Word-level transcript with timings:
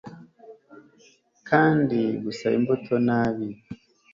Kandi 1.49 1.99
gusaba 2.23 2.53
imbuto 2.59 2.93
nabi 3.07 3.47